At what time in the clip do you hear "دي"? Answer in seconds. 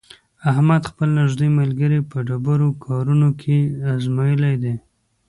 4.63-4.75